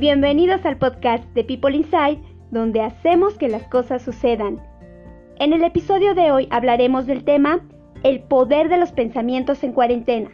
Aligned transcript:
Bienvenidos 0.00 0.64
al 0.64 0.78
podcast 0.78 1.22
de 1.34 1.44
People 1.44 1.76
Inside, 1.76 2.22
donde 2.50 2.80
hacemos 2.80 3.36
que 3.36 3.50
las 3.50 3.64
cosas 3.64 4.00
sucedan. 4.00 4.58
En 5.38 5.52
el 5.52 5.62
episodio 5.62 6.14
de 6.14 6.32
hoy 6.32 6.48
hablaremos 6.50 7.06
del 7.06 7.22
tema 7.22 7.60
El 8.02 8.22
poder 8.22 8.70
de 8.70 8.78
los 8.78 8.92
pensamientos 8.92 9.62
en 9.62 9.74
cuarentena. 9.74 10.30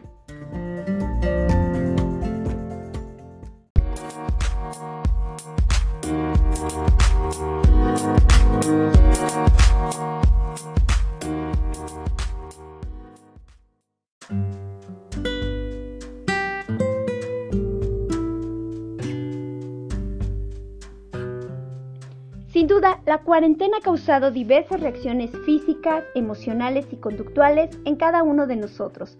Sin 22.67 22.75
duda, 22.75 23.01
la 23.07 23.19
cuarentena 23.19 23.77
ha 23.77 23.81
causado 23.81 24.33
diversas 24.33 24.81
reacciones 24.81 25.31
físicas, 25.45 26.03
emocionales 26.17 26.85
y 26.91 26.97
conductuales 26.97 27.71
en 27.85 27.95
cada 27.95 28.25
uno 28.25 28.49
de 28.49 28.57
nosotros. 28.57 29.17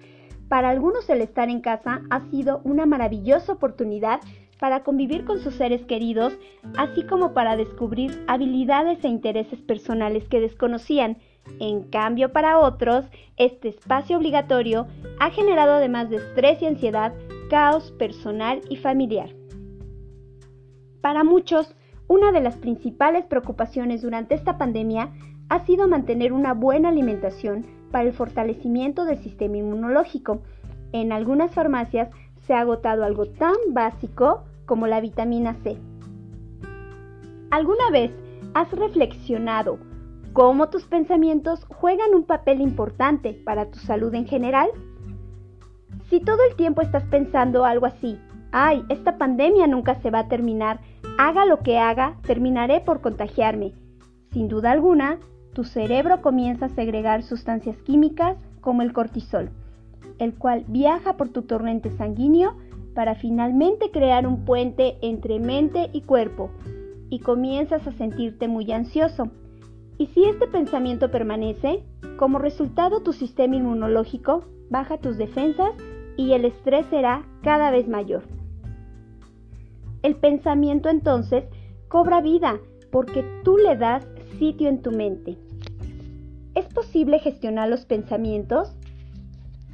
Para 0.49 0.69
algunos 0.69 1.09
el 1.09 1.21
estar 1.21 1.49
en 1.49 1.61
casa 1.61 2.03
ha 2.11 2.29
sido 2.29 2.61
una 2.65 2.87
maravillosa 2.87 3.53
oportunidad 3.53 4.19
para 4.59 4.83
convivir 4.83 5.25
con 5.25 5.39
sus 5.39 5.55
seres 5.55 5.87
queridos, 5.87 6.37
así 6.77 7.05
como 7.07 7.35
para 7.35 7.55
descubrir 7.55 8.21
habilidades 8.27 9.05
e 9.05 9.09
intereses 9.09 9.61
personales 9.61 10.27
que 10.29 10.41
desconocían. 10.41 11.19
En 11.61 11.85
cambio, 11.85 12.33
para 12.33 12.59
otros, 12.59 13.05
este 13.37 13.69
espacio 13.69 14.17
obligatorio 14.17 14.89
ha 15.21 15.31
generado 15.31 15.75
además 15.75 16.11
de 16.11 16.17
estrés 16.17 16.61
y 16.63 16.67
ansiedad, 16.67 17.15
caos 17.49 17.93
personal 17.93 18.61
y 18.69 18.75
familiar. 18.75 19.31
Para 21.01 21.23
muchos, 21.23 21.77
una 22.09 22.33
de 22.33 22.41
las 22.41 22.57
principales 22.57 23.25
preocupaciones 23.25 24.03
durante 24.03 24.35
esta 24.35 24.59
pandemia 24.59 25.11
ha 25.49 25.65
sido 25.65 25.89
mantener 25.89 26.33
una 26.33 26.55
buena 26.55 26.89
alimentación 26.89 27.67
para 27.91 28.05
el 28.05 28.13
fortalecimiento 28.13 29.05
del 29.05 29.19
sistema 29.19 29.57
inmunológico. 29.57 30.43
En 30.93 31.13
algunas 31.13 31.53
farmacias 31.53 32.11
se 32.47 32.55
ha 32.55 32.61
agotado 32.61 33.05
algo 33.05 33.27
tan 33.27 33.55
básico 33.71 34.45
como 34.67 34.87
la 34.87 35.01
vitamina 35.01 35.55
C. 35.63 35.79
¿Alguna 37.51 37.91
vez 37.91 38.13
has 38.55 38.71
reflexionado 38.73 39.79
cómo 40.33 40.69
tus 40.69 40.85
pensamientos 40.85 41.65
juegan 41.65 42.15
un 42.15 42.25
papel 42.25 42.61
importante 42.61 43.33
para 43.33 43.71
tu 43.71 43.79
salud 43.79 44.15
en 44.15 44.27
general? 44.27 44.69
Si 46.09 46.21
todo 46.21 46.39
el 46.49 46.57
tiempo 46.57 46.83
estás 46.83 47.05
pensando 47.05 47.65
algo 47.65 47.87
así, 47.87 48.19
ay, 48.53 48.85
esta 48.89 49.19
pandemia 49.19 49.67
nunca 49.67 49.97
se 49.97 50.11
va 50.11 50.21
a 50.21 50.29
terminar, 50.29 50.81
Haga 51.19 51.47
lo 51.47 51.61
que 51.61 51.79
haga, 51.79 52.17
terminaré 52.27 52.81
por 52.81 53.01
contagiarme. 53.01 53.73
Sin 54.33 54.49
duda 54.49 54.71
alguna, 54.71 55.19
tu 55.55 55.65
cerebro 55.65 56.21
comienza 56.21 56.67
a 56.67 56.71
segregar 56.71 57.23
sustancias 57.23 57.79
químicas 57.79 58.37
como 58.61 58.83
el 58.83 58.93
cortisol, 58.93 59.49
el 60.19 60.35
cual 60.35 60.65
viaja 60.69 61.17
por 61.17 61.31
tu 61.31 61.43
torrente 61.43 61.91
sanguíneo 61.93 62.57
para 62.95 63.15
finalmente 63.15 63.91
crear 63.91 64.27
un 64.27 64.45
puente 64.45 64.99
entre 65.01 65.41
mente 65.41 65.89
y 65.95 66.03
cuerpo, 66.03 66.51
y 67.09 67.21
comienzas 67.21 67.87
a 67.87 67.93
sentirte 67.93 68.47
muy 68.47 68.71
ansioso. 68.73 69.31
Y 69.97 70.09
si 70.09 70.25
este 70.25 70.47
pensamiento 70.47 71.11
permanece, 71.11 71.83
como 72.19 72.39
resultado 72.39 73.01
tu 73.01 73.15
sistema 73.15 73.57
inmunológico 73.57 74.45
baja 74.69 74.99
tus 74.99 75.17
defensas 75.17 75.71
y 76.19 76.33
el 76.33 76.45
estrés 76.45 76.85
será 76.91 77.25
cada 77.43 77.71
vez 77.71 77.89
mayor. 77.89 78.36
El 80.07 80.15
pensamiento 80.15 80.89
entonces 80.89 81.47
cobra 81.89 82.21
vida 82.21 82.61
porque 82.93 83.25
tú 83.43 83.57
le 83.57 83.77
das 83.77 84.07
sitio 84.39 84.69
en 84.69 84.81
tu 84.81 84.93
mente. 84.93 85.37
¿Es 86.55 86.67
posible 86.67 87.19
gestionar 87.19 87.69
los 87.69 87.87
pensamientos? 87.87 88.77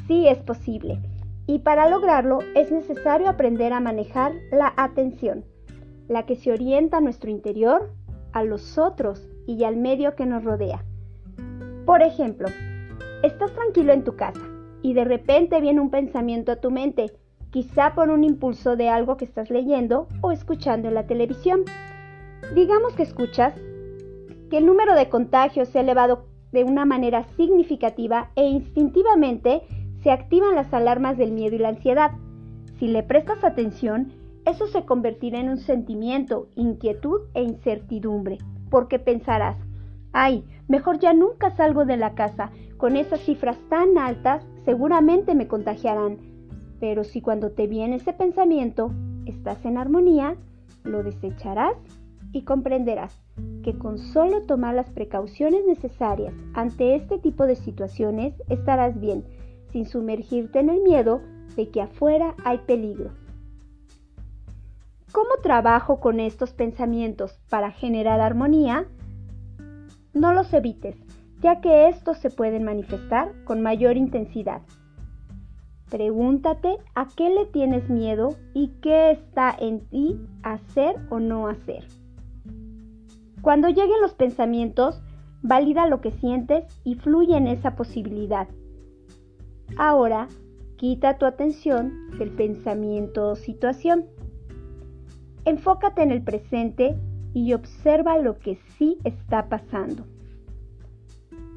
Sí, 0.06 0.26
es 0.26 0.38
posible. 0.38 1.00
Y 1.46 1.58
para 1.58 1.90
lograrlo 1.90 2.38
es 2.54 2.72
necesario 2.72 3.28
aprender 3.28 3.74
a 3.74 3.80
manejar 3.80 4.32
la 4.50 4.72
atención, 4.78 5.44
la 6.08 6.24
que 6.24 6.36
se 6.36 6.50
orienta 6.50 6.96
a 6.96 7.02
nuestro 7.02 7.30
interior, 7.30 7.92
a 8.32 8.42
los 8.42 8.78
otros 8.78 9.28
y 9.46 9.64
al 9.64 9.76
medio 9.76 10.14
que 10.16 10.24
nos 10.24 10.44
rodea. 10.44 10.82
Por 11.84 12.00
ejemplo, 12.00 12.48
estás 13.22 13.52
tranquilo 13.52 13.92
en 13.92 14.04
tu 14.04 14.16
casa 14.16 14.40
y 14.80 14.94
de 14.94 15.04
repente 15.04 15.60
viene 15.60 15.82
un 15.82 15.90
pensamiento 15.90 16.52
a 16.52 16.56
tu 16.56 16.70
mente 16.70 17.12
quizá 17.52 17.94
por 17.94 18.08
un 18.08 18.24
impulso 18.24 18.76
de 18.76 18.88
algo 18.88 19.18
que 19.18 19.26
estás 19.26 19.50
leyendo 19.50 20.08
o 20.22 20.32
escuchando 20.32 20.88
en 20.88 20.94
la 20.94 21.06
televisión. 21.06 21.64
Digamos 22.54 22.94
que 22.94 23.02
escuchas 23.02 23.54
que 24.50 24.56
el 24.56 24.66
número 24.66 24.94
de 24.94 25.10
contagios 25.10 25.68
se 25.68 25.78
ha 25.78 25.82
elevado 25.82 26.24
de 26.50 26.64
una 26.64 26.86
manera 26.86 27.24
significativa 27.36 28.30
e 28.36 28.48
instintivamente 28.48 29.62
se 30.02 30.10
activan 30.10 30.54
las 30.54 30.72
alarmas 30.72 31.18
del 31.18 31.32
miedo 31.32 31.54
y 31.54 31.58
la 31.58 31.68
ansiedad. 31.68 32.12
Si 32.78 32.88
le 32.88 33.02
prestas 33.02 33.44
atención, 33.44 34.12
eso 34.46 34.66
se 34.66 34.84
convertirá 34.86 35.38
en 35.38 35.50
un 35.50 35.58
sentimiento, 35.58 36.48
inquietud 36.56 37.20
e 37.34 37.42
incertidumbre, 37.42 38.38
porque 38.70 38.98
pensarás, 38.98 39.56
ay, 40.12 40.44
mejor 40.68 40.98
ya 40.98 41.12
nunca 41.12 41.54
salgo 41.54 41.84
de 41.84 41.98
la 41.98 42.14
casa, 42.14 42.50
con 42.78 42.96
esas 42.96 43.20
cifras 43.20 43.58
tan 43.68 43.98
altas 43.98 44.42
seguramente 44.64 45.34
me 45.34 45.46
contagiarán 45.46 46.31
pero 46.82 47.04
si 47.04 47.20
cuando 47.20 47.52
te 47.52 47.68
viene 47.68 47.94
ese 47.94 48.12
pensamiento 48.12 48.90
estás 49.24 49.64
en 49.64 49.78
armonía, 49.78 50.34
lo 50.82 51.04
desecharás 51.04 51.76
y 52.32 52.42
comprenderás 52.42 53.22
que 53.62 53.78
con 53.78 53.98
solo 53.98 54.42
tomar 54.42 54.74
las 54.74 54.90
precauciones 54.90 55.64
necesarias 55.64 56.34
ante 56.54 56.96
este 56.96 57.20
tipo 57.20 57.46
de 57.46 57.54
situaciones 57.54 58.34
estarás 58.48 58.98
bien, 58.98 59.22
sin 59.70 59.86
sumergirte 59.86 60.58
en 60.58 60.70
el 60.70 60.82
miedo 60.82 61.20
de 61.54 61.68
que 61.68 61.82
afuera 61.82 62.34
hay 62.44 62.58
peligro. 62.58 63.12
¿Cómo 65.12 65.36
trabajo 65.40 66.00
con 66.00 66.18
estos 66.18 66.52
pensamientos 66.52 67.38
para 67.48 67.70
generar 67.70 68.20
armonía? 68.20 68.88
No 70.14 70.32
los 70.32 70.52
evites, 70.52 70.96
ya 71.42 71.60
que 71.60 71.86
estos 71.86 72.18
se 72.18 72.30
pueden 72.30 72.64
manifestar 72.64 73.32
con 73.44 73.62
mayor 73.62 73.96
intensidad. 73.96 74.62
Pregúntate 75.92 76.78
a 76.94 77.06
qué 77.06 77.28
le 77.28 77.44
tienes 77.44 77.90
miedo 77.90 78.34
y 78.54 78.68
qué 78.80 79.10
está 79.10 79.54
en 79.60 79.80
ti 79.90 80.18
hacer 80.42 80.96
o 81.10 81.20
no 81.20 81.48
hacer. 81.48 81.84
Cuando 83.42 83.68
lleguen 83.68 84.00
los 84.00 84.14
pensamientos, 84.14 85.02
valida 85.42 85.86
lo 85.86 86.00
que 86.00 86.10
sientes 86.12 86.64
y 86.82 86.94
fluye 86.94 87.36
en 87.36 87.46
esa 87.46 87.76
posibilidad. 87.76 88.48
Ahora, 89.76 90.28
quita 90.76 91.18
tu 91.18 91.26
atención 91.26 91.92
del 92.18 92.30
pensamiento 92.30 93.28
o 93.28 93.36
situación. 93.36 94.06
Enfócate 95.44 96.02
en 96.02 96.10
el 96.10 96.22
presente 96.22 96.96
y 97.34 97.52
observa 97.52 98.16
lo 98.16 98.38
que 98.38 98.58
sí 98.78 98.96
está 99.04 99.50
pasando. 99.50 100.06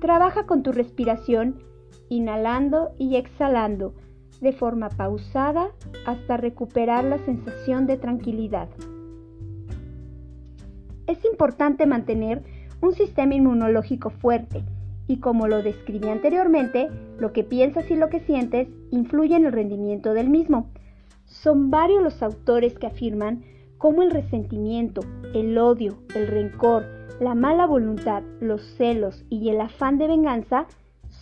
Trabaja 0.01 0.45
con 0.45 0.61
tu 0.61 0.73
respiración, 0.73 1.63
inhalando 2.09 2.91
y 2.97 3.15
exhalando 3.15 3.93
de 4.41 4.53
forma 4.53 4.89
pausada 4.89 5.71
hasta 6.05 6.37
recuperar 6.37 7.03
la 7.03 7.17
sensación 7.19 7.87
de 7.87 7.97
tranquilidad. 7.97 8.69
Es 11.07 11.23
importante 11.25 11.85
mantener 11.85 12.43
un 12.81 12.93
sistema 12.93 13.35
inmunológico 13.35 14.09
fuerte 14.09 14.63
y 15.07 15.17
como 15.17 15.47
lo 15.47 15.61
describí 15.61 16.07
anteriormente, 16.07 16.89
lo 17.19 17.31
que 17.31 17.43
piensas 17.43 17.89
y 17.91 17.95
lo 17.95 18.09
que 18.09 18.21
sientes 18.21 18.67
influye 18.91 19.35
en 19.35 19.45
el 19.45 19.51
rendimiento 19.51 20.13
del 20.13 20.29
mismo. 20.29 20.69
Son 21.25 21.69
varios 21.69 22.01
los 22.01 22.23
autores 22.23 22.77
que 22.79 22.87
afirman 22.87 23.43
cómo 23.77 24.01
el 24.01 24.11
resentimiento, 24.11 25.01
el 25.33 25.57
odio, 25.57 25.97
el 26.15 26.27
rencor, 26.27 26.85
la 27.19 27.35
mala 27.35 27.65
voluntad, 27.65 28.23
los 28.39 28.61
celos 28.77 29.25
y 29.29 29.49
el 29.49 29.61
afán 29.61 29.97
de 29.97 30.07
venganza 30.07 30.67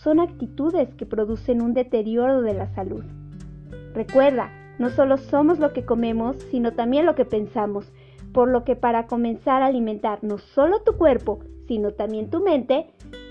son 0.04 0.20
actitudes 0.20 0.94
que 0.94 1.06
producen 1.06 1.62
un 1.62 1.72
deterioro 1.72 2.42
de 2.42 2.52
la 2.52 2.72
salud. 2.74 3.02
Recuerda, 3.94 4.52
no 4.78 4.90
solo 4.90 5.16
somos 5.16 5.58
lo 5.58 5.72
que 5.72 5.86
comemos, 5.86 6.36
sino 6.50 6.72
también 6.74 7.06
lo 7.06 7.14
que 7.14 7.24
pensamos, 7.24 7.90
por 8.34 8.48
lo 8.48 8.64
que 8.64 8.76
para 8.76 9.06
comenzar 9.06 9.62
a 9.62 9.66
alimentar 9.66 10.18
no 10.22 10.36
solo 10.38 10.82
tu 10.82 10.98
cuerpo, 10.98 11.40
sino 11.66 11.92
también 11.92 12.28
tu 12.28 12.40
mente, 12.40 12.90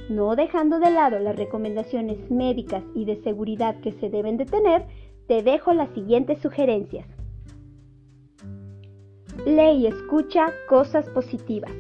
no 0.10 0.36
dejando 0.36 0.80
de 0.80 0.90
lado 0.90 1.20
las 1.20 1.36
recomendaciones 1.36 2.32
médicas 2.32 2.84
y 2.96 3.06
de 3.06 3.22
seguridad 3.22 3.80
que 3.82 3.92
se 3.92 4.10
deben 4.10 4.38
de 4.38 4.46
tener, 4.46 4.86
te 5.28 5.44
dejo 5.44 5.74
las 5.74 5.90
siguientes 5.90 6.40
sugerencias. 6.40 7.08
Lee 9.46 9.82
y 9.82 9.88
escucha 9.88 10.52
cosas 10.68 11.08
positivas. 11.10 11.72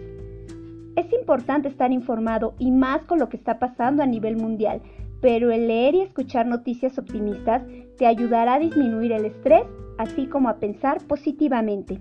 Es 0.95 1.11
importante 1.11 1.69
estar 1.69 1.91
informado 1.91 2.53
y 2.59 2.69
más 2.69 3.03
con 3.05 3.17
lo 3.17 3.27
que 3.27 3.37
está 3.37 3.57
pasando 3.57 4.03
a 4.03 4.05
nivel 4.05 4.37
mundial, 4.37 4.81
pero 5.21 5.51
el 5.51 5.67
leer 5.67 5.95
y 5.95 6.01
escuchar 6.01 6.45
noticias 6.45 6.99
optimistas 6.99 7.63
te 7.97 8.05
ayudará 8.05 8.55
a 8.55 8.59
disminuir 8.59 9.11
el 9.11 9.25
estrés, 9.25 9.63
así 9.97 10.27
como 10.27 10.49
a 10.49 10.57
pensar 10.57 11.01
positivamente. 11.07 11.99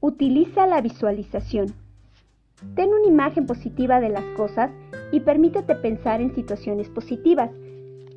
Utiliza 0.00 0.66
la 0.66 0.80
visualización. 0.80 1.72
Ten 2.74 2.90
una 2.92 3.06
imagen 3.06 3.46
positiva 3.46 4.00
de 4.00 4.10
las 4.10 4.24
cosas 4.36 4.70
y 5.10 5.20
permítete 5.20 5.74
pensar 5.74 6.20
en 6.20 6.34
situaciones 6.34 6.88
positivas. 6.88 7.50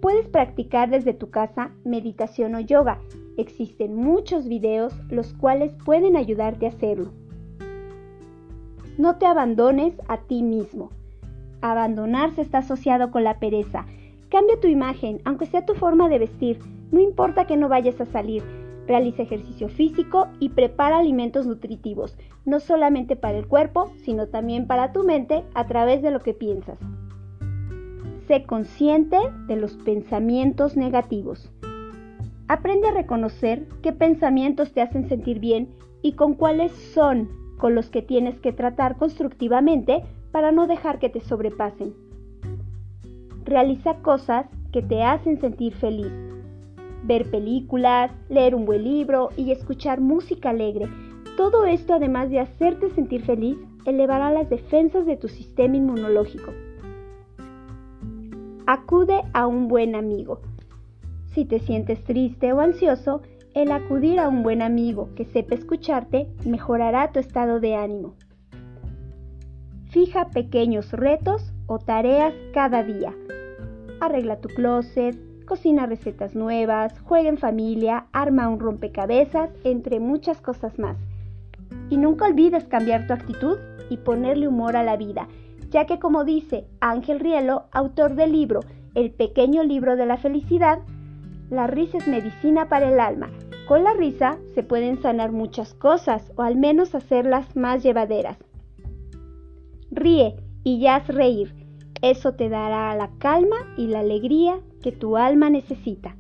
Puedes 0.02 0.28
practicar 0.28 0.90
desde 0.90 1.14
tu 1.14 1.30
casa 1.30 1.72
meditación 1.84 2.56
o 2.56 2.60
yoga. 2.60 3.00
Existen 3.38 3.96
muchos 3.96 4.48
videos 4.48 4.94
los 5.10 5.34
cuales 5.34 5.72
pueden 5.86 6.16
ayudarte 6.16 6.66
a 6.66 6.70
hacerlo. 6.70 7.12
No 8.98 9.18
te 9.18 9.26
abandones 9.26 9.94
a 10.08 10.22
ti 10.22 10.42
mismo. 10.42 10.90
Abandonarse 11.62 12.42
está 12.42 12.60
asociado 12.60 13.12
con 13.12 13.26
la 13.26 13.40
pereza. 13.40 13.86
Cambia 14.30 14.60
tu 14.60 14.68
imagen, 14.68 15.20
aunque 15.26 15.46
sea 15.48 15.66
tu 15.66 15.74
forma 15.74 16.08
de 16.08 16.20
vestir. 16.20 16.60
No 16.92 17.02
importa 17.02 17.46
que 17.46 17.58
no 17.58 17.68
vayas 17.68 18.00
a 18.00 18.06
salir. 18.06 18.42
Realiza 18.88 19.24
ejercicio 19.24 19.68
físico 19.68 20.28
y 20.40 20.50
prepara 20.50 21.00
alimentos 21.00 21.46
nutritivos, 21.46 22.18
no 22.46 22.60
solamente 22.60 23.16
para 23.16 23.38
el 23.38 23.48
cuerpo, 23.48 23.92
sino 24.04 24.28
también 24.28 24.68
para 24.68 24.94
tu 24.94 25.04
mente 25.04 25.44
a 25.56 25.66
través 25.66 26.02
de 26.02 26.12
lo 26.12 26.22
que 26.22 26.34
piensas. 26.34 26.80
Sé 28.28 28.44
consciente 28.44 29.18
de 29.48 29.56
los 29.58 29.76
pensamientos 29.76 30.78
negativos. 30.78 31.52
Aprende 32.48 32.88
a 32.88 32.94
reconocer 32.94 33.68
qué 33.82 33.92
pensamientos 33.92 34.72
te 34.72 34.82
hacen 34.82 35.10
sentir 35.10 35.40
bien 35.40 35.70
y 36.02 36.14
con 36.14 36.36
cuáles 36.36 36.72
son 36.72 37.45
con 37.58 37.76
los 37.76 37.90
que 37.90 38.02
tienes 38.02 38.40
que 38.40 38.54
tratar 38.54 38.98
constructivamente 38.98 40.04
para 40.32 40.52
no 40.52 40.68
dejar 40.68 41.00
que 41.00 41.10
te 41.10 41.22
sobrepasen. 41.22 41.94
Realiza 43.44 43.96
cosas 43.98 44.48
que 44.72 44.82
te 44.82 45.04
hacen 45.04 45.40
sentir 45.40 45.74
feliz 45.76 46.12
ver 47.06 47.30
películas, 47.30 48.12
leer 48.30 48.56
un 48.56 48.66
buen 48.66 48.84
libro 48.84 49.30
y 49.38 49.52
escuchar 49.52 50.02
música 50.02 50.50
alegre. 50.50 50.88
Todo 51.38 51.66
esto, 51.66 51.94
además 51.94 52.30
de 52.30 52.40
hacerte 52.40 52.90
sentir 52.92 53.24
feliz, 53.24 53.58
elevará 53.86 54.32
las 54.32 54.50
defensas 54.50 55.06
de 55.06 55.18
tu 55.18 55.28
sistema 55.28 55.78
inmunológico. 55.78 56.52
Acude 58.66 59.22
a 59.34 59.46
un 59.46 59.68
buen 59.68 59.96
amigo. 59.96 60.40
Si 61.34 61.46
te 61.46 61.60
sientes 61.60 62.04
triste 62.04 62.52
o 62.54 62.60
ansioso, 62.60 63.22
el 63.56 63.72
acudir 63.72 64.20
a 64.20 64.28
un 64.28 64.44
buen 64.44 64.62
amigo 64.62 65.10
que 65.16 65.24
sepa 65.24 65.56
escucharte 65.56 66.28
mejorará 66.46 67.14
tu 67.14 67.20
estado 67.20 67.62
de 67.62 67.76
ánimo. 67.76 68.14
Fija 69.86 70.30
pequeños 70.30 70.92
retos 70.92 71.54
o 71.66 71.80
tareas 71.80 72.34
cada 72.54 72.84
día. 72.84 73.16
Arregla 74.02 74.42
tu 74.42 74.50
closet, 74.50 75.18
cocina 75.46 75.86
recetas 75.86 76.36
nuevas, 76.36 77.00
juega 77.00 77.30
en 77.30 77.38
familia, 77.38 78.08
arma 78.12 78.50
un 78.50 78.60
rompecabezas, 78.60 79.50
entre 79.64 80.02
muchas 80.02 80.42
cosas 80.42 80.78
más. 80.78 80.98
Y 81.90 81.96
nunca 81.96 82.26
olvides 82.26 82.66
cambiar 82.66 83.08
tu 83.08 83.14
actitud 83.14 83.58
y 83.90 83.96
ponerle 83.96 84.50
humor 84.50 84.76
a 84.76 84.84
la 84.84 84.98
vida, 84.98 85.30
ya 85.70 85.86
que 85.86 85.98
como 85.98 86.26
dice 86.26 86.68
Ángel 86.82 87.22
Rielo, 87.22 87.68
autor 87.72 88.16
del 88.16 88.34
libro 88.34 88.60
El 88.96 89.12
pequeño 89.12 89.64
libro 89.64 89.96
de 89.96 90.06
la 90.06 90.18
felicidad, 90.18 90.80
la 91.50 91.68
risa 91.68 92.00
es 92.00 92.08
medicina 92.08 92.68
para 92.68 92.90
el 92.92 93.00
alma. 93.00 93.30
Con 93.68 93.84
la 93.84 93.94
risa 93.94 94.38
se 94.54 94.62
pueden 94.62 95.02
sanar 95.02 95.32
muchas 95.32 95.74
cosas 95.74 96.32
o 96.36 96.44
al 96.44 96.56
menos 96.56 96.94
hacerlas 96.94 97.56
más 97.56 97.82
llevaderas. 97.82 98.38
Ríe 99.90 100.36
y 100.64 100.80
ya 100.80 100.98
haz 100.98 101.08
reír. 101.08 101.52
Eso 102.04 102.34
te 102.36 102.48
dará 102.48 102.96
la 102.96 103.10
calma 103.18 103.56
y 103.76 103.88
la 103.88 104.02
alegría 104.02 104.60
que 104.84 104.92
tu 104.92 105.18
alma 105.18 105.50
necesita. 105.50 106.16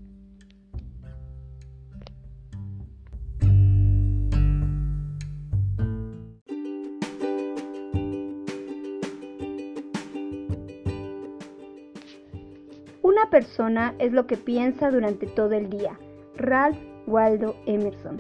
Una 13.03 13.30
persona 13.30 13.94
es 14.00 14.13
lo 14.13 14.25
que 14.25 14.36
piensa 14.36 14.89
durante 14.89 15.27
todo 15.27 15.51
el 15.51 15.69
día. 15.69 16.00
Ralph 16.38 16.94
Waldo 17.07 17.56
Emerson. 17.66 18.18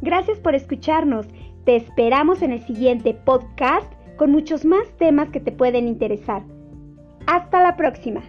Gracias 0.00 0.38
por 0.40 0.54
escucharnos. 0.54 1.26
Te 1.64 1.76
esperamos 1.76 2.42
en 2.42 2.52
el 2.52 2.60
siguiente 2.66 3.14
podcast 3.14 3.90
con 4.16 4.32
muchos 4.32 4.64
más 4.64 4.88
temas 4.98 5.30
que 5.30 5.40
te 5.40 5.52
pueden 5.52 5.86
interesar. 5.86 6.42
Hasta 7.26 7.62
la 7.62 7.76
próxima. 7.76 8.22